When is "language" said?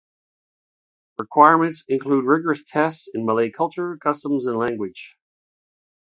4.57-5.15